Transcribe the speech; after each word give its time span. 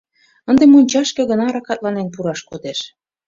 Ынде 0.49 0.63
мончашке 0.67 1.21
гына 1.31 1.45
ракатланен 1.55 2.07
пураш 2.13 2.39
кодеш. 2.49 2.79